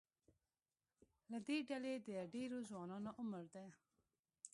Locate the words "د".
2.07-2.09, 3.53-3.55